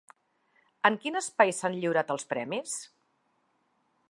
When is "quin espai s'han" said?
1.03-1.77